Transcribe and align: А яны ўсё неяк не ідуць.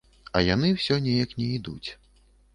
А 0.37 0.41
яны 0.45 0.71
ўсё 0.77 0.97
неяк 1.09 1.37
не 1.43 1.51
ідуць. 1.61 1.89